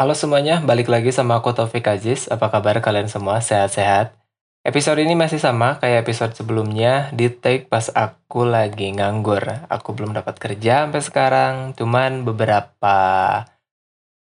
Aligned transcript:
Halo 0.00 0.16
semuanya, 0.16 0.64
balik 0.64 0.88
lagi 0.88 1.12
sama 1.12 1.44
aku 1.44 1.52
Taufik 1.52 1.84
Aziz. 1.84 2.24
Apa 2.32 2.48
kabar 2.48 2.80
kalian 2.80 3.12
semua? 3.12 3.44
Sehat-sehat? 3.44 4.16
Episode 4.64 5.04
ini 5.04 5.12
masih 5.12 5.36
sama 5.36 5.76
kayak 5.76 6.08
episode 6.08 6.32
sebelumnya, 6.32 7.12
di 7.12 7.28
take 7.28 7.68
pas 7.68 7.92
aku 7.92 8.48
lagi 8.48 8.96
nganggur. 8.96 9.44
Aku 9.68 9.92
belum 9.92 10.16
dapat 10.16 10.40
kerja 10.40 10.88
sampai 10.88 11.04
sekarang, 11.04 11.54
cuman 11.76 12.24
beberapa 12.24 12.96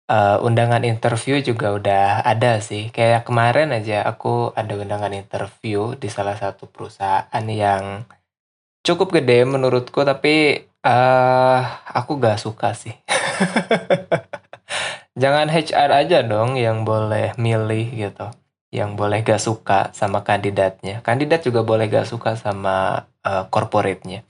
uh, 0.08 0.40
undangan 0.40 0.80
interview 0.80 1.44
juga 1.44 1.76
udah 1.76 2.24
ada 2.24 2.56
sih. 2.64 2.88
Kayak 2.88 3.28
kemarin 3.28 3.68
aja 3.76 4.00
aku 4.08 4.56
ada 4.56 4.80
undangan 4.80 5.12
interview 5.12 5.92
di 5.92 6.08
salah 6.08 6.40
satu 6.40 6.72
perusahaan 6.72 7.44
yang 7.52 8.08
cukup 8.80 9.12
gede 9.20 9.44
menurutku, 9.44 10.08
tapi 10.08 10.56
uh, 10.88 11.60
aku 11.92 12.16
gak 12.16 12.40
suka 12.40 12.72
sih. 12.72 12.96
Jangan 15.16 15.48
HR 15.48 15.90
aja 15.96 16.20
dong 16.20 16.60
yang 16.60 16.84
boleh 16.84 17.32
milih 17.40 17.88
gitu. 17.96 18.28
Yang 18.68 18.90
boleh 19.00 19.18
gak 19.24 19.40
suka 19.40 19.80
sama 19.96 20.20
kandidatnya. 20.20 21.00
Kandidat 21.00 21.40
juga 21.40 21.64
boleh 21.64 21.88
gak 21.88 22.04
suka 22.04 22.36
sama 22.36 23.08
uh, 23.24 23.48
corporate-nya. 23.48 24.28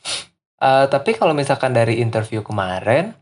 Uh, 0.62 0.86
tapi 0.86 1.18
kalau 1.18 1.34
misalkan 1.34 1.74
dari 1.74 1.98
interview 1.98 2.46
kemarin, 2.46 3.18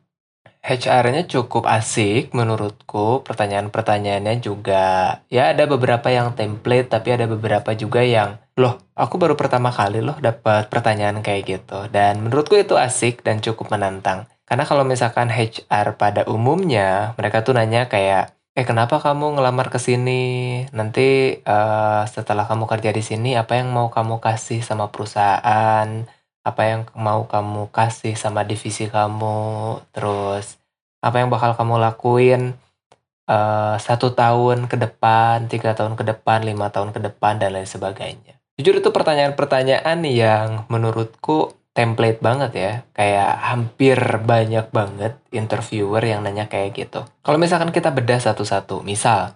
HR-nya 0.64 1.28
cukup 1.28 1.64
asik 1.69 2.32
menurutku. 2.32 3.20
Pertanyaan-pertanyaannya 3.24 4.44
juga, 4.44 5.20
ya 5.28 5.52
ada 5.52 5.64
beberapa 5.64 6.08
yang 6.08 6.33
template, 6.33 6.88
tapi 6.88 7.16
ada 7.16 7.28
beberapa 7.28 7.77
juga 7.77 8.00
yang, 8.00 8.41
loh, 8.56 8.80
aku 8.96 9.20
baru 9.20 9.36
pertama 9.36 9.69
kali 9.69 10.00
loh 10.00 10.16
dapat 10.20 10.72
pertanyaan 10.72 11.20
kayak 11.20 11.42
gitu. 11.44 11.88
Dan 11.92 12.24
menurutku 12.24 12.56
itu 12.56 12.80
asik 12.80 13.20
dan 13.20 13.44
cukup 13.44 13.72
menantang. 13.77 14.24
Karena 14.54 14.70
kalau 14.70 14.86
misalkan 14.86 15.34
HR 15.34 15.98
pada 15.98 16.22
umumnya, 16.30 17.10
mereka 17.18 17.42
tuh 17.42 17.58
nanya 17.58 17.90
kayak, 17.90 18.38
eh 18.54 18.62
kenapa 18.62 19.02
kamu 19.02 19.34
ngelamar 19.34 19.66
ke 19.66 19.82
sini? 19.82 20.62
Nanti 20.70 21.42
uh, 21.42 22.06
setelah 22.06 22.47
kamu 22.47 22.70
kerja 22.70 22.94
di 22.94 23.02
sini, 23.02 23.34
apa 23.34 23.58
yang 23.58 23.75
mau 23.75 23.91
kamu 23.91 24.22
kasih 24.22 24.62
sama 24.62 24.94
perusahaan? 24.94 26.06
Apa 26.47 26.62
yang 26.70 26.86
mau 26.94 27.27
kamu 27.27 27.66
kasih 27.75 28.14
sama 28.14 28.47
divisi 28.47 28.86
kamu? 28.86 29.82
Terus, 29.91 30.62
apa 31.02 31.19
yang 31.19 31.34
bakal 31.34 31.58
kamu 31.58 31.75
lakuin 31.91 32.55
uh, 33.27 33.75
satu 33.82 34.14
tahun 34.14 34.70
ke 34.70 34.78
depan, 34.78 35.50
tiga 35.50 35.75
tahun 35.75 35.98
ke 35.98 36.06
depan, 36.14 36.47
lima 36.47 36.70
tahun 36.70 36.94
ke 36.94 37.02
depan, 37.02 37.42
dan 37.42 37.58
lain 37.58 37.66
sebagainya. 37.66 38.38
Jujur 38.55 38.78
itu 38.78 38.94
pertanyaan-pertanyaan 38.94 39.98
yang 40.06 40.62
menurutku 40.70 41.58
template 41.75 42.22
banget 42.22 42.53
ya. 42.55 42.72
Kayak 42.94 43.33
hampir 43.50 43.98
banyak 44.22 44.70
banget 44.70 45.19
interviewer 45.34 46.00
yang 46.00 46.22
nanya 46.25 46.47
kayak 46.47 46.72
gitu. 46.72 47.05
Kalau 47.20 47.36
misalkan 47.36 47.75
kita 47.75 47.91
bedah 47.91 48.22
satu-satu, 48.22 48.81
misal 48.86 49.34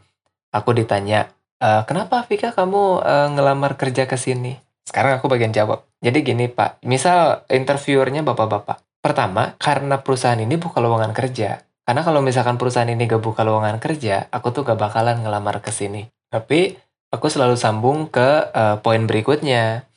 aku 0.54 0.72
ditanya, 0.72 1.28
e, 1.58 1.84
kenapa 1.84 2.24
Vika 2.24 2.54
kamu 2.54 3.02
e, 3.02 3.14
ngelamar 3.36 3.74
kerja 3.76 4.06
ke 4.06 4.16
sini? 4.16 4.56
Sekarang 4.86 5.20
aku 5.20 5.28
bagian 5.28 5.52
jawab. 5.52 5.84
Jadi 6.00 6.24
gini 6.24 6.46
Pak, 6.48 6.80
misal 6.86 7.44
interviewernya 7.50 8.24
bapak-bapak. 8.24 8.80
Pertama, 9.02 9.58
karena 9.60 10.00
perusahaan 10.00 10.38
ini 10.38 10.56
buka 10.56 10.80
lowongan 10.80 11.12
kerja. 11.12 11.60
Karena 11.84 12.04
kalau 12.04 12.20
misalkan 12.20 12.56
perusahaan 12.56 12.88
ini 12.88 13.08
gak 13.08 13.24
buka 13.24 13.44
lowongan 13.44 13.80
kerja, 13.80 14.28
aku 14.28 14.52
tuh 14.52 14.62
gak 14.64 14.76
bakalan 14.76 15.24
ngelamar 15.24 15.64
ke 15.64 15.72
sini. 15.72 16.04
Tapi 16.28 16.76
aku 17.08 17.26
selalu 17.32 17.56
sambung 17.56 18.12
ke 18.12 18.52
uh, 18.52 18.76
poin 18.84 19.08
berikutnya 19.08 19.88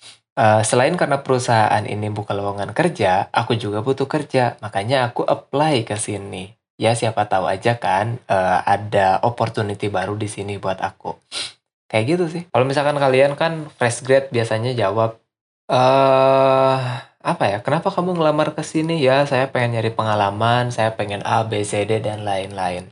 Uh, 0.42 0.66
selain 0.66 0.98
karena 0.98 1.22
perusahaan 1.22 1.86
ini 1.86 2.10
buka 2.10 2.34
lowongan 2.34 2.74
kerja, 2.74 3.30
aku 3.30 3.54
juga 3.62 3.86
butuh 3.86 4.10
kerja. 4.10 4.58
Makanya 4.66 5.14
aku 5.14 5.22
apply 5.22 5.86
ke 5.86 5.94
sini. 6.02 6.58
Ya 6.82 6.98
siapa 6.98 7.30
tahu 7.30 7.46
aja 7.46 7.78
kan 7.78 8.18
uh, 8.26 8.66
ada 8.66 9.22
opportunity 9.22 9.86
baru 9.94 10.18
di 10.18 10.26
sini 10.26 10.58
buat 10.58 10.82
aku. 10.82 11.14
Kayak 11.86 12.06
gitu 12.10 12.26
sih. 12.26 12.44
Kalau 12.50 12.66
misalkan 12.66 12.98
kalian 12.98 13.38
kan 13.38 13.70
fresh 13.78 14.02
grad 14.02 14.34
biasanya 14.34 14.74
jawab 14.74 15.22
uh, 15.70 17.06
apa 17.22 17.44
ya? 17.46 17.62
Kenapa 17.62 17.94
kamu 17.94 18.18
ngelamar 18.18 18.58
ke 18.58 18.66
sini? 18.66 18.98
Ya, 18.98 19.22
saya 19.30 19.54
pengen 19.54 19.78
nyari 19.78 19.94
pengalaman, 19.94 20.74
saya 20.74 20.98
pengen 20.98 21.22
A, 21.22 21.46
B, 21.46 21.62
C, 21.62 21.86
D 21.86 22.02
dan 22.02 22.26
lain-lain. 22.26 22.90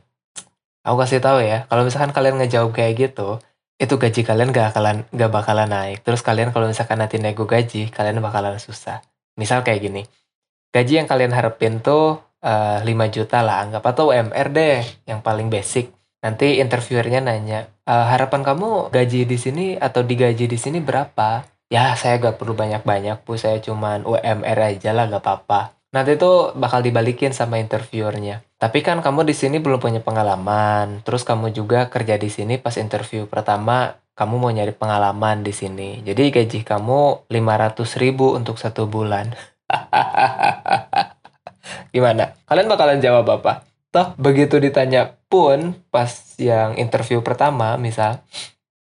Aku 0.86 1.02
kasih 1.02 1.18
tahu 1.18 1.42
ya, 1.42 1.66
kalau 1.66 1.82
misalkan 1.82 2.14
kalian 2.14 2.38
ngejawab 2.38 2.70
kayak 2.72 3.10
gitu, 3.10 3.42
itu 3.80 3.96
gaji 3.96 4.20
kalian 4.28 4.52
gak 4.52 4.76
bakalan 4.76 5.08
gak 5.08 5.32
bakalan 5.32 5.68
naik. 5.72 6.04
Terus 6.04 6.20
kalian 6.20 6.52
kalau 6.52 6.68
misalkan 6.68 7.00
nanti 7.00 7.16
nego 7.16 7.48
gaji, 7.48 7.88
kalian 7.88 8.20
bakalan 8.20 8.60
susah. 8.60 9.00
Misal 9.40 9.64
kayak 9.64 9.80
gini, 9.80 10.02
gaji 10.68 11.00
yang 11.00 11.08
kalian 11.08 11.32
harapin 11.32 11.80
tuh 11.80 12.20
uh, 12.44 12.84
eh, 12.84 12.84
5 12.84 13.16
juta 13.16 13.40
lah, 13.40 13.64
anggap 13.64 13.80
atau 13.80 14.12
UMR 14.12 14.52
deh, 14.52 14.84
yang 15.08 15.24
paling 15.24 15.48
basic. 15.48 15.88
Nanti 16.20 16.60
interviewernya 16.60 17.24
nanya, 17.24 17.72
e, 17.80 17.94
harapan 17.96 18.44
kamu 18.44 18.92
gaji 18.92 19.24
di 19.24 19.40
sini 19.40 19.66
atau 19.80 20.04
digaji 20.04 20.44
di 20.44 20.58
sini 20.60 20.76
berapa? 20.76 21.48
Ya 21.72 21.96
saya 21.96 22.20
gak 22.20 22.36
perlu 22.36 22.52
banyak-banyak, 22.52 23.24
bu 23.24 23.40
saya 23.40 23.56
cuman 23.64 24.04
UMR 24.04 24.58
aja 24.60 24.92
lah 24.92 25.08
gak 25.08 25.24
apa-apa. 25.24 25.79
Nanti 25.90 26.14
tuh 26.14 26.54
bakal 26.54 26.86
dibalikin 26.86 27.34
sama 27.34 27.58
interviewernya 27.58 28.46
tapi 28.60 28.84
kan 28.84 29.00
kamu 29.00 29.24
di 29.24 29.32
sini 29.32 29.56
belum 29.56 29.80
punya 29.80 30.04
pengalaman. 30.04 31.00
Terus 31.00 31.24
kamu 31.24 31.56
juga 31.56 31.88
kerja 31.88 32.20
di 32.20 32.28
sini 32.28 32.60
pas 32.60 32.76
interview 32.76 33.24
pertama 33.24 33.96
kamu 34.12 34.36
mau 34.36 34.52
nyari 34.52 34.76
pengalaman 34.76 35.40
di 35.40 35.48
sini. 35.48 36.04
Jadi 36.04 36.28
gaji 36.28 36.60
kamu 36.60 37.32
500 37.32 38.02
ribu 38.04 38.36
untuk 38.36 38.60
satu 38.60 38.84
bulan. 38.84 39.32
Gimana? 41.96 42.36
Kalian 42.44 42.68
bakalan 42.68 43.00
jawab 43.00 43.40
apa? 43.40 43.64
Toh 43.88 44.12
begitu 44.20 44.60
ditanya 44.60 45.16
pun 45.32 45.72
pas 45.88 46.12
yang 46.36 46.76
interview 46.76 47.24
pertama 47.24 47.80
misal 47.80 48.20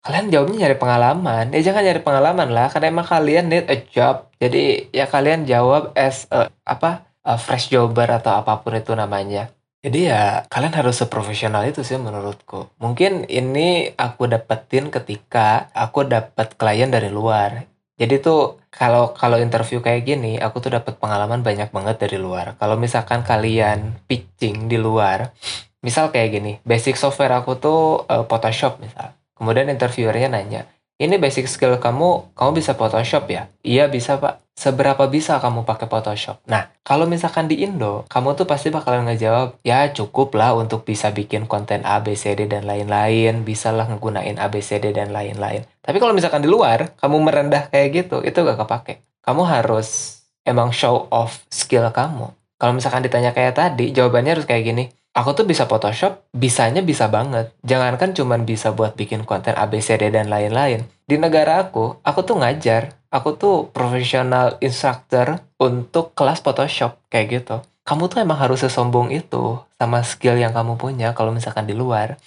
kalian 0.04 0.28
jawabnya 0.30 0.68
nyari 0.68 0.78
pengalaman 0.78 1.46
ya 1.56 1.62
jangan 1.64 1.84
nyari 1.88 2.02
pengalaman 2.04 2.50
lah 2.52 2.68
karena 2.68 2.92
emang 2.92 3.08
kalian 3.08 3.46
need 3.48 3.66
a 3.72 3.78
job 3.88 4.28
jadi 4.38 4.92
ya 4.92 5.08
kalian 5.08 5.48
jawab 5.48 5.96
as 5.96 6.28
a, 6.30 6.52
apa 6.68 7.08
a 7.24 7.40
fresh 7.40 7.72
jobber 7.72 8.12
atau 8.12 8.36
apa 8.36 8.60
pun 8.60 8.76
itu 8.76 8.92
namanya 8.92 9.50
jadi 9.84 10.00
ya 10.16 10.24
kalian 10.48 10.80
harus 10.80 10.96
seprofesional 10.96 11.68
itu 11.68 11.84
sih 11.84 12.00
menurutku. 12.00 12.72
Mungkin 12.80 13.28
ini 13.28 13.92
aku 14.00 14.32
dapetin 14.32 14.88
ketika 14.88 15.68
aku 15.76 16.08
dapat 16.08 16.56
klien 16.56 16.88
dari 16.88 17.12
luar. 17.12 17.68
Jadi 18.00 18.24
tuh 18.24 18.64
kalau 18.72 19.12
kalau 19.12 19.36
interview 19.36 19.84
kayak 19.84 20.08
gini, 20.08 20.40
aku 20.40 20.64
tuh 20.64 20.72
dapat 20.72 20.96
pengalaman 20.96 21.44
banyak 21.44 21.68
banget 21.76 22.00
dari 22.00 22.16
luar. 22.16 22.56
Kalau 22.56 22.80
misalkan 22.80 23.28
kalian 23.28 24.00
pitching 24.08 24.72
di 24.72 24.80
luar, 24.80 25.36
misal 25.84 26.16
kayak 26.16 26.30
gini, 26.32 26.52
basic 26.64 26.96
software 26.96 27.36
aku 27.44 27.60
tuh 27.60 28.08
uh, 28.08 28.24
Photoshop 28.24 28.80
misal. 28.80 29.12
Kemudian 29.34 29.70
interviewernya 29.70 30.30
nanya, 30.30 30.70
ini 31.02 31.18
basic 31.18 31.50
skill 31.50 31.82
kamu, 31.82 32.38
kamu 32.38 32.62
bisa 32.62 32.78
Photoshop 32.78 33.26
ya? 33.26 33.50
Iya 33.66 33.90
bisa 33.90 34.22
pak. 34.22 34.46
Seberapa 34.54 35.10
bisa 35.10 35.42
kamu 35.42 35.66
pakai 35.66 35.90
Photoshop? 35.90 36.46
Nah, 36.46 36.70
kalau 36.86 37.10
misalkan 37.10 37.50
di 37.50 37.66
Indo, 37.66 38.06
kamu 38.06 38.38
tuh 38.38 38.46
pasti 38.46 38.70
bakalan 38.70 39.10
ngejawab, 39.10 39.58
ya 39.66 39.90
cukup 39.90 40.38
lah 40.38 40.54
untuk 40.54 40.86
bisa 40.86 41.10
bikin 41.10 41.50
konten 41.50 41.82
ABCD 41.82 42.46
dan 42.46 42.70
lain-lain, 42.70 43.42
bisa 43.42 43.74
lah 43.74 43.90
ngegunain 43.90 44.38
ABCD 44.38 44.94
dan 44.94 45.10
lain-lain. 45.10 45.66
Tapi 45.82 45.98
kalau 45.98 46.14
misalkan 46.14 46.46
di 46.46 46.48
luar, 46.48 46.94
kamu 47.02 47.18
merendah 47.26 47.74
kayak 47.74 47.90
gitu, 48.06 48.22
itu 48.22 48.38
gak 48.46 48.62
kepake. 48.62 49.02
Kamu 49.26 49.42
harus 49.50 50.22
emang 50.46 50.70
show 50.70 51.10
off 51.10 51.42
skill 51.50 51.90
kamu. 51.90 52.30
Kalau 52.62 52.72
misalkan 52.78 53.02
ditanya 53.02 53.34
kayak 53.34 53.58
tadi, 53.58 53.90
jawabannya 53.92 54.38
harus 54.38 54.46
kayak 54.46 54.64
gini, 54.70 54.94
aku 55.14 55.30
tuh 55.38 55.46
bisa 55.46 55.70
Photoshop, 55.70 56.26
bisanya 56.34 56.82
bisa 56.82 57.08
banget. 57.08 57.54
Jangankan 57.62 58.18
cuman 58.18 58.44
bisa 58.44 58.74
buat 58.74 58.98
bikin 58.98 59.24
konten 59.24 59.54
ABCD 59.54 60.10
dan 60.10 60.28
lain-lain. 60.28 60.90
Di 61.06 61.16
negara 61.22 61.62
aku, 61.62 62.02
aku 62.02 62.20
tuh 62.26 62.42
ngajar. 62.42 62.98
Aku 63.14 63.38
tuh 63.38 63.70
profesional 63.70 64.58
instructor 64.58 65.46
untuk 65.62 66.18
kelas 66.18 66.42
Photoshop 66.42 66.98
kayak 67.14 67.28
gitu. 67.30 67.56
Kamu 67.86 68.10
tuh 68.10 68.26
emang 68.26 68.42
harus 68.42 68.66
sesombong 68.66 69.14
itu 69.14 69.62
sama 69.78 70.02
skill 70.02 70.42
yang 70.42 70.50
kamu 70.50 70.82
punya 70.82 71.14
kalau 71.14 71.30
misalkan 71.30 71.70
di 71.70 71.78
luar. 71.78 72.18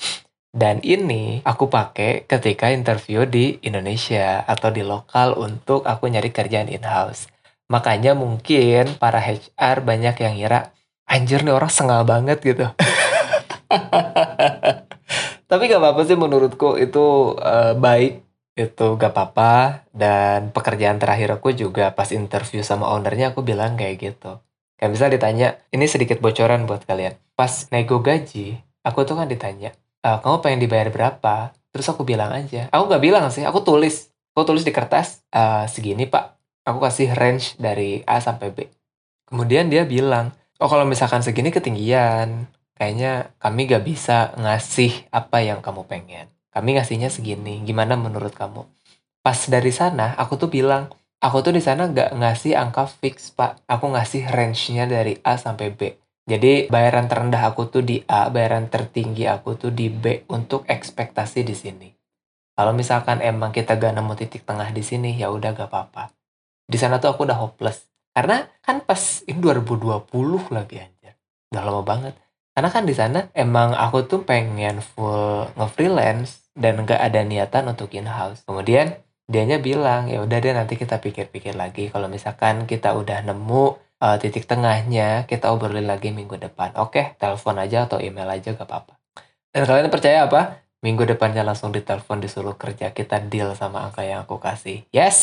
Dan 0.57 0.81
ini 0.87 1.43
aku 1.43 1.69
pakai 1.69 2.25
ketika 2.25 2.71
interview 2.71 3.27
di 3.27 3.61
Indonesia 3.67 4.41
atau 4.47 4.71
di 4.71 4.81
lokal 4.87 5.37
untuk 5.37 5.85
aku 5.85 6.07
nyari 6.07 6.31
kerjaan 6.31 6.71
in-house. 6.71 7.29
Makanya 7.67 8.15
mungkin 8.15 8.95
para 8.97 9.19
HR 9.19 9.83
banyak 9.83 10.17
yang 10.23 10.39
ngira, 10.39 10.71
anjir 11.07 11.47
nih 11.47 11.55
orang 11.55 11.73
sengal 11.73 12.03
banget 12.03 12.43
gitu. 12.43 12.67
Tapi 15.47 15.63
gak 15.71 15.79
apa-apa 15.79 16.03
sih 16.03 16.19
menurutku 16.19 16.75
itu 16.77 17.39
uh, 17.39 17.79
baik. 17.79 18.27
Itu 18.59 18.99
gak 18.99 19.15
apa-apa. 19.15 19.87
Dan 19.95 20.51
pekerjaan 20.51 20.99
terakhir 20.99 21.39
aku 21.39 21.55
juga 21.55 21.95
pas 21.95 22.11
interview 22.11 22.67
sama 22.67 22.91
ownernya 22.91 23.31
aku 23.31 23.47
bilang 23.47 23.79
kayak 23.79 23.97
gitu. 24.03 24.43
Kayak 24.77 24.93
bisa 24.93 25.07
ditanya 25.09 25.49
ini 25.73 25.87
sedikit 25.89 26.21
bocoran 26.21 26.69
buat 26.69 26.85
kalian. 26.85 27.17
Pas 27.39 27.71
nego 27.73 28.03
gaji 28.03 28.61
aku 28.85 29.03
tuh 29.03 29.19
kan 29.19 29.27
ditanya 29.27 29.75
e, 30.05 30.09
kamu 30.21 30.37
pengen 30.45 30.61
dibayar 30.61 30.89
berapa? 30.93 31.57
Terus 31.73 31.87
aku 31.89 32.05
bilang 32.05 32.31
aja. 32.31 32.69
Aku 32.71 32.87
gak 32.87 33.01
bilang 33.01 33.33
sih 33.33 33.43
aku 33.43 33.65
tulis. 33.65 34.13
Aku 34.37 34.45
tulis 34.45 34.69
di 34.69 34.73
kertas 34.77 35.25
e, 35.33 35.65
segini 35.71 36.05
pak. 36.05 36.37
Aku 36.69 36.83
kasih 36.83 37.15
range 37.17 37.57
dari 37.57 38.05
A 38.05 38.21
sampai 38.21 38.53
B. 38.53 38.69
Kemudian 39.27 39.73
dia 39.73 39.89
bilang 39.89 40.35
oh 40.61 40.69
kalau 40.69 40.85
misalkan 40.89 41.21
segini 41.21 41.53
ketinggian 41.53 42.49
kayaknya 42.77 43.33
kami 43.41 43.67
gak 43.67 43.85
bisa 43.89 44.37
ngasih 44.37 45.09
apa 45.09 45.41
yang 45.41 45.65
kamu 45.65 45.89
pengen. 45.89 46.29
Kami 46.53 46.77
ngasihnya 46.77 47.13
segini, 47.13 47.61
gimana 47.65 47.97
menurut 48.01 48.33
kamu? 48.33 48.65
Pas 49.21 49.37
dari 49.49 49.73
sana, 49.73 50.17
aku 50.17 50.41
tuh 50.41 50.49
bilang, 50.49 50.89
aku 51.21 51.45
tuh 51.45 51.53
di 51.53 51.61
sana 51.61 51.89
gak 51.89 52.17
ngasih 52.17 52.57
angka 52.57 52.89
fix, 52.89 53.33
Pak. 53.33 53.65
Aku 53.69 53.93
ngasih 53.93 54.29
range-nya 54.29 54.89
dari 54.89 55.21
A 55.21 55.37
sampai 55.37 55.73
B. 55.73 55.97
Jadi 56.27 56.69
bayaran 56.73 57.07
terendah 57.07 57.45
aku 57.49 57.69
tuh 57.69 57.85
di 57.85 58.01
A, 58.09 58.33
bayaran 58.33 58.73
tertinggi 58.73 59.29
aku 59.29 59.57
tuh 59.61 59.73
di 59.73 59.93
B 59.93 60.25
untuk 60.33 60.65
ekspektasi 60.65 61.45
di 61.45 61.53
sini. 61.53 61.89
Kalau 62.57 62.73
misalkan 62.73 63.21
emang 63.21 63.53
kita 63.53 63.77
gak 63.77 63.93
nemu 63.93 64.13
titik 64.17 64.49
tengah 64.49 64.73
di 64.73 64.81
sini, 64.81 65.13
ya 65.13 65.29
udah 65.29 65.53
gak 65.53 65.69
apa-apa. 65.69 66.13
Di 66.65 66.81
sana 66.81 66.97
tuh 66.97 67.13
aku 67.13 67.29
udah 67.29 67.37
hopeless. 67.37 67.85
Karena 68.17 68.49
kan 68.65 68.81
pas 68.81 69.21
ini 69.29 69.37
2020 69.37 70.09
lagi 70.49 70.81
anjir. 70.81 71.13
Udah 71.53 71.63
lama 71.69 71.85
banget. 71.85 72.17
Karena 72.57 72.73
kan 72.73 72.89
di 72.89 72.97
sana 72.97 73.29
emang 73.37 73.77
aku 73.77 74.09
tuh 74.09 74.25
pengen 74.25 74.81
full 74.81 75.45
nge-freelance 75.61 76.49
dan 76.57 76.81
gak 76.89 76.97
ada 76.97 77.21
niatan 77.21 77.69
untuk 77.69 77.93
in-house. 77.93 78.41
Kemudian 78.49 78.97
dianya 79.29 79.61
bilang, 79.61 80.09
ya 80.09 80.25
udah 80.25 80.39
deh 80.41 80.57
nanti 80.57 80.81
kita 80.81 80.97
pikir-pikir 80.97 81.53
lagi. 81.53 81.93
Kalau 81.93 82.09
misalkan 82.09 82.65
kita 82.65 82.97
udah 82.97 83.21
nemu 83.29 83.77
uh, 84.01 84.17
titik 84.17 84.49
tengahnya, 84.49 85.29
kita 85.29 85.53
obrolin 85.53 85.85
lagi 85.85 86.17
minggu 86.17 86.41
depan. 86.41 86.73
Oke, 86.81 87.13
telepon 87.21 87.61
aja 87.61 87.85
atau 87.85 88.01
email 88.01 88.33
aja 88.33 88.57
gak 88.57 88.65
apa-apa. 88.65 88.97
Dan 89.53 89.69
kalian 89.69 89.93
percaya 89.93 90.25
apa? 90.25 90.65
minggu 90.85 91.03
depannya 91.03 91.43
langsung 91.43 91.75
ditelepon 91.75 92.23
disuruh 92.23 92.55
kerja 92.55 92.95
kita 92.95 93.19
deal 93.27 93.57
sama 93.57 93.89
angka 93.89 94.05
yang 94.05 94.23
aku 94.23 94.37
kasih 94.37 94.85
yes 94.93 95.19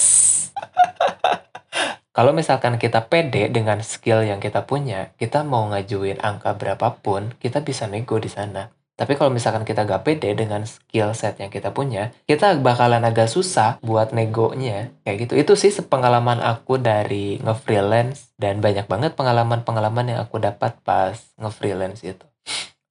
kalau 2.14 2.32
misalkan 2.32 2.80
kita 2.80 3.10
pede 3.10 3.50
dengan 3.50 3.82
skill 3.82 4.24
yang 4.24 4.40
kita 4.40 4.64
punya 4.64 5.12
kita 5.20 5.42
mau 5.44 5.68
ngajuin 5.74 6.22
angka 6.22 6.56
berapapun 6.56 7.34
kita 7.42 7.66
bisa 7.66 7.90
nego 7.90 8.22
di 8.22 8.30
sana 8.30 8.72
tapi 8.94 9.18
kalau 9.18 9.34
misalkan 9.34 9.66
kita 9.66 9.90
gak 9.90 10.06
pede 10.06 10.38
dengan 10.38 10.70
skill 10.70 11.18
set 11.18 11.42
yang 11.42 11.50
kita 11.50 11.74
punya, 11.74 12.14
kita 12.30 12.54
bakalan 12.62 13.02
agak 13.02 13.26
susah 13.26 13.82
buat 13.82 14.14
negonya. 14.14 14.94
Kayak 15.02 15.18
gitu. 15.26 15.34
Itu 15.34 15.54
sih 15.58 15.74
pengalaman 15.82 16.38
aku 16.46 16.78
dari 16.78 17.42
nge-freelance. 17.42 18.38
Dan 18.38 18.62
banyak 18.62 18.86
banget 18.86 19.18
pengalaman-pengalaman 19.18 20.14
yang 20.14 20.20
aku 20.22 20.38
dapat 20.38 20.78
pas 20.86 21.18
nge-freelance 21.42 22.06
itu. 22.06 22.26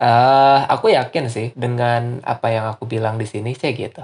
Uh, 0.02 0.66
aku 0.66 0.90
yakin 0.90 1.30
sih 1.30 1.54
dengan 1.54 2.18
apa 2.26 2.50
yang 2.50 2.66
aku 2.66 2.90
bilang 2.90 3.14
di 3.14 3.30
sini 3.30 3.54
sih 3.54 3.70
gitu. 3.70 4.02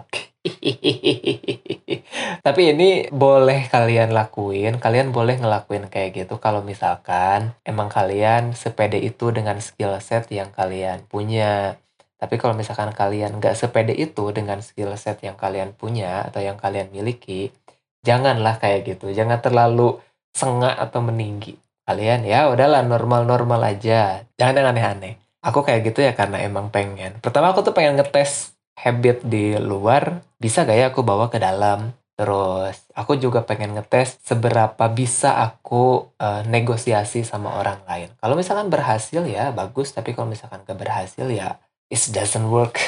Tapi 2.47 2.63
ini 2.73 3.07
boleh 3.13 3.69
kalian 3.69 4.11
lakuin, 4.11 4.81
kalian 4.81 5.13
boleh 5.13 5.39
ngelakuin 5.39 5.87
kayak 5.93 6.25
gitu 6.25 6.41
kalau 6.41 6.65
misalkan 6.65 7.55
emang 7.63 7.89
kalian 7.93 8.57
sepede 8.57 8.99
itu 8.99 9.31
dengan 9.31 9.61
skill 9.61 9.95
set 10.01 10.29
yang 10.33 10.51
kalian 10.51 11.05
punya. 11.07 11.77
Tapi 12.19 12.35
kalau 12.41 12.59
misalkan 12.59 12.91
kalian 12.91 13.39
nggak 13.39 13.55
sepede 13.55 13.95
itu 13.95 14.35
dengan 14.35 14.59
skill 14.65 14.93
set 14.99 15.23
yang 15.23 15.39
kalian 15.39 15.77
punya 15.77 16.27
atau 16.27 16.43
yang 16.43 16.59
kalian 16.59 16.91
miliki, 16.91 17.55
janganlah 18.03 18.59
kayak 18.59 18.89
gitu. 18.97 19.15
Jangan 19.15 19.39
terlalu 19.39 20.01
sengak 20.35 20.75
atau 20.77 21.05
meninggi. 21.05 21.55
Kalian 21.89 22.27
ya 22.27 22.51
udahlah 22.51 22.85
normal-normal 22.85 23.65
aja. 23.65 24.27
Jangan 24.37 24.55
yang 24.61 24.69
aneh-aneh 24.75 25.29
aku 25.49 25.63
kayak 25.63 25.81
gitu 25.91 26.05
ya 26.05 26.13
karena 26.13 26.43
emang 26.43 26.69
pengen. 26.69 27.19
Pertama 27.23 27.55
aku 27.55 27.63
tuh 27.63 27.75
pengen 27.75 27.99
ngetes 27.99 28.58
habit 28.79 29.27
di 29.27 29.59
luar, 29.59 30.23
bisa 30.39 30.63
gak 30.63 30.79
ya 30.79 30.87
aku 30.95 31.03
bawa 31.03 31.27
ke 31.29 31.43
dalam. 31.43 31.93
Terus 32.19 32.91
aku 32.99 33.15
juga 33.15 33.47
pengen 33.47 33.79
ngetes 33.79 34.19
seberapa 34.27 34.91
bisa 34.91 35.39
aku 35.39 36.11
uh, 36.19 36.43
negosiasi 36.47 37.23
sama 37.23 37.55
orang 37.59 37.79
lain. 37.87 38.11
Kalau 38.19 38.35
misalkan 38.35 38.71
berhasil 38.71 39.23
ya 39.23 39.55
bagus, 39.55 39.95
tapi 39.95 40.15
kalau 40.15 40.27
misalkan 40.27 40.67
gak 40.67 40.79
berhasil 40.79 41.27
ya 41.31 41.63
it 41.91 42.03
doesn't 42.11 42.51
work. 42.51 42.79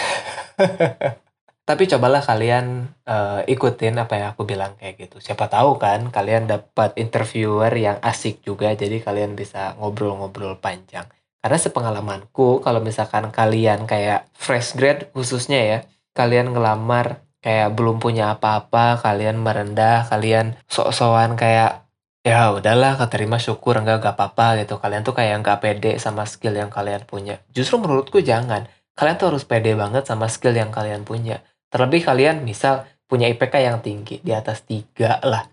tapi 1.71 1.87
cobalah 1.87 2.19
kalian 2.19 2.91
uh, 3.07 3.47
ikutin 3.47 3.95
apa 4.03 4.19
yang 4.19 4.29
aku 4.35 4.43
bilang 4.43 4.75
kayak 4.75 4.99
gitu. 4.99 5.23
Siapa 5.23 5.47
tahu 5.47 5.79
kan 5.79 6.11
kalian 6.11 6.51
dapat 6.51 6.99
interviewer 6.99 7.71
yang 7.71 8.03
asik 8.03 8.43
juga, 8.43 8.75
jadi 8.75 8.99
kalian 8.99 9.39
bisa 9.39 9.79
ngobrol-ngobrol 9.79 10.59
panjang. 10.59 11.07
Karena 11.41 11.59
sepengalamanku 11.59 12.61
kalau 12.61 12.85
misalkan 12.85 13.33
kalian 13.33 13.89
kayak 13.89 14.29
fresh 14.37 14.77
grad 14.77 15.09
khususnya 15.17 15.61
ya, 15.61 15.79
kalian 16.13 16.53
ngelamar 16.53 17.25
kayak 17.41 17.73
belum 17.73 17.97
punya 17.97 18.37
apa-apa, 18.37 19.01
kalian 19.01 19.41
merendah, 19.41 20.05
kalian 20.13 20.61
sok-sokan 20.69 21.41
kayak 21.41 21.89
ya 22.21 22.53
udahlah 22.53 23.01
keterima 23.01 23.41
syukur 23.41 23.81
enggak 23.81 24.05
gak 24.05 24.15
apa-apa 24.21 24.61
gitu. 24.61 24.77
Kalian 24.77 25.01
tuh 25.01 25.17
kayak 25.17 25.41
nggak 25.41 25.59
pede 25.65 25.93
sama 25.97 26.29
skill 26.29 26.53
yang 26.53 26.69
kalian 26.69 27.09
punya. 27.09 27.41
Justru 27.49 27.81
menurutku 27.81 28.21
jangan. 28.21 28.69
Kalian 28.93 29.17
tuh 29.17 29.33
harus 29.33 29.49
pede 29.49 29.73
banget 29.73 30.05
sama 30.05 30.29
skill 30.29 30.53
yang 30.53 30.69
kalian 30.69 31.09
punya. 31.09 31.41
Terlebih 31.73 32.05
kalian 32.05 32.45
misal 32.45 32.85
punya 33.09 33.27
IPK 33.33 33.55
yang 33.65 33.81
tinggi 33.81 34.21
di 34.21 34.31
atas 34.37 34.61
tiga 34.69 35.19
lah 35.25 35.49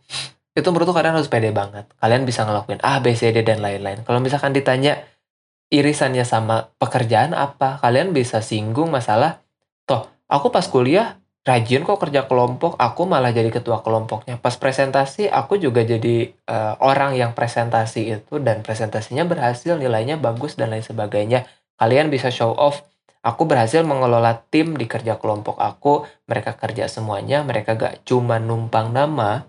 itu 0.57 0.66
menurutku 0.74 0.90
kalian 0.90 1.13
harus 1.13 1.30
pede 1.30 1.54
banget. 1.54 1.86
Kalian 2.01 2.25
bisa 2.25 2.42
ngelakuin 2.42 2.81
A, 2.81 2.98
B, 2.98 3.13
C, 3.13 3.30
D, 3.30 3.45
dan 3.45 3.62
lain-lain. 3.62 4.01
Kalau 4.01 4.18
misalkan 4.18 4.57
ditanya, 4.57 4.98
irisannya 5.68 6.24
sama 6.24 6.72
pekerjaan 6.80 7.36
apa? 7.36 7.80
Kalian 7.84 8.16
bisa 8.16 8.40
singgung 8.40 8.92
masalah, 8.92 9.44
toh 9.84 10.08
aku 10.28 10.52
pas 10.52 10.64
kuliah 10.68 11.19
rajin 11.48 11.88
kok 11.88 12.04
kerja 12.04 12.28
kelompok, 12.28 12.75
aku 12.75 13.08
malah 13.08 13.31
jadi 13.31 13.48
ketua 13.48 13.80
kelompoknya. 13.80 14.36
Pas 14.36 14.52
presentasi, 14.60 15.31
aku 15.31 15.56
juga 15.56 15.88
jadi 15.88 16.36
uh, 16.52 16.75
orang 16.84 17.16
yang 17.16 17.31
presentasi 17.31 18.19
itu 18.19 18.44
dan 18.44 18.68
presentasinya 18.68 19.24
berhasil, 19.24 19.80
nilainya 19.80 20.19
bagus 20.19 20.60
dan 20.60 20.75
lain 20.75 20.84
sebagainya. 20.84 21.48
Kalian 21.80 22.12
bisa 22.12 22.28
show 22.36 22.52
off, 22.52 22.84
aku 23.24 23.48
berhasil 23.48 23.80
mengelola 23.88 24.44
tim 24.52 24.75
di 24.75 24.92
kerja 24.92 25.16
kelompok 25.16 25.56
aku, 25.56 26.04
mereka 26.28 26.60
kerja 26.60 26.92
semuanya, 26.92 27.48
mereka 27.48 27.80
gak 27.80 28.04
cuma 28.04 28.44
numpang 28.44 28.92
nama. 28.92 29.48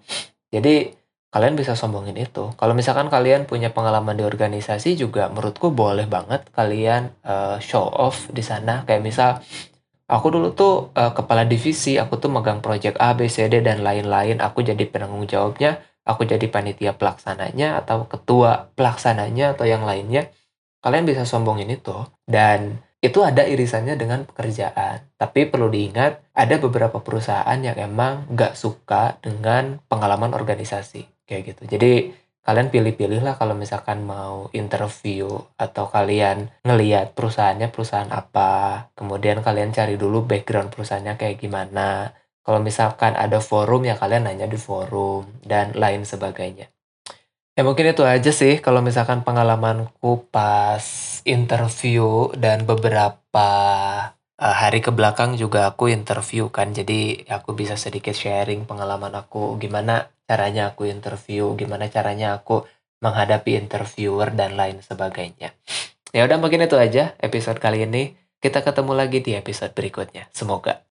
Jadi 0.55 0.95
kalian 1.29 1.61
bisa 1.61 1.77
sombongin 1.77 2.17
itu. 2.17 2.49
Kalau 2.57 2.73
misalkan 2.73 3.13
kalian 3.13 3.45
punya 3.45 3.69
pengalaman 3.69 4.17
di 4.17 4.25
organisasi 4.25 4.97
juga 4.97 5.29
menurutku 5.29 5.69
boleh 5.69 6.09
banget 6.09 6.49
kalian 6.57 7.13
uh, 7.21 7.61
show 7.61 7.85
off 7.85 8.33
di 8.33 8.41
sana. 8.41 8.89
Kayak 8.89 9.03
misal 9.05 9.31
aku 10.09 10.33
dulu 10.33 10.57
tuh 10.57 10.89
uh, 10.97 11.13
kepala 11.13 11.45
divisi, 11.45 12.01
aku 12.01 12.17
tuh 12.17 12.33
megang 12.33 12.65
project 12.65 12.97
A, 12.97 13.13
B, 13.13 13.29
C, 13.29 13.45
D 13.53 13.61
dan 13.61 13.85
lain-lain. 13.85 14.41
Aku 14.41 14.65
jadi 14.65 14.81
penanggung 14.89 15.29
jawabnya, 15.29 15.85
aku 16.09 16.25
jadi 16.25 16.49
panitia 16.49 16.97
pelaksananya 16.97 17.85
atau 17.85 18.09
ketua 18.09 18.73
pelaksananya 18.73 19.53
atau 19.53 19.69
yang 19.69 19.85
lainnya. 19.85 20.33
Kalian 20.81 21.05
bisa 21.05 21.29
sombongin 21.29 21.69
itu 21.69 22.09
dan 22.25 22.81
itu 22.99 23.21
ada 23.23 23.45
irisannya 23.45 24.01
dengan 24.01 24.25
pekerjaan. 24.25 25.13
Tapi 25.15 25.47
perlu 25.47 25.69
diingat, 25.71 26.35
ada 26.35 26.57
beberapa 26.59 26.99
perusahaan 26.99 27.59
yang 27.61 27.79
emang 27.79 28.27
gak 28.35 28.59
suka 28.59 29.23
dengan 29.23 29.79
pengalaman 29.87 30.35
organisasi. 30.35 31.18
Kayak 31.29 31.43
gitu. 31.53 31.63
Jadi 31.77 31.93
kalian 32.41 32.73
pilih-pilih 32.73 33.21
lah 33.21 33.37
kalau 33.37 33.53
misalkan 33.53 34.09
mau 34.09 34.49
interview 34.57 35.29
atau 35.61 35.85
kalian 35.93 36.49
ngeliat 36.65 37.13
perusahaannya 37.13 37.69
perusahaan 37.69 38.09
apa. 38.09 38.89
Kemudian 38.97 39.45
kalian 39.45 39.77
cari 39.77 40.01
dulu 40.01 40.25
background 40.25 40.73
perusahaannya 40.73 41.21
kayak 41.21 41.37
gimana. 41.37 42.17
Kalau 42.41 42.65
misalkan 42.65 43.13
ada 43.13 43.45
forum 43.45 43.85
ya 43.85 44.01
kalian 44.01 44.25
nanya 44.25 44.49
di 44.49 44.57
forum 44.57 45.29
dan 45.45 45.77
lain 45.77 46.09
sebagainya. 46.09 46.73
Ya 47.53 47.67
mungkin 47.67 47.93
itu 47.93 48.07
aja 48.09 48.33
sih 48.33 48.65
kalau 48.65 48.81
misalkan 48.81 49.21
pengalamanku 49.21 50.31
pas 50.33 50.81
interview 51.29 52.33
dan 52.33 52.65
beberapa 52.65 53.51
uh, 54.39 54.55
hari 54.57 54.81
ke 54.81 54.89
belakang 54.89 55.37
juga 55.37 55.69
aku 55.69 55.93
interview 55.93 56.49
kan. 56.49 56.73
Jadi 56.73 57.29
aku 57.29 57.53
bisa 57.53 57.77
sedikit 57.77 58.17
sharing 58.17 58.65
pengalaman 58.65 59.13
aku 59.13 59.61
gimana 59.61 60.09
caranya 60.29 60.77
aku 60.77 60.85
interview, 60.85 61.57
gimana 61.57 61.89
caranya 61.89 62.37
aku 62.37 62.69
menghadapi 63.01 63.57
interviewer 63.57 64.29
dan 64.37 64.61
lain 64.61 64.85
sebagainya. 64.85 65.57
Ya 66.13 66.29
udah 66.29 66.37
mungkin 66.37 66.61
itu 66.61 66.77
aja 66.77 67.17
episode 67.25 67.57
kali 67.57 67.89
ini. 67.89 68.13
Kita 68.39 68.63
ketemu 68.63 68.93
lagi 68.95 69.19
di 69.19 69.35
episode 69.35 69.75
berikutnya. 69.75 70.31
Semoga 70.31 70.85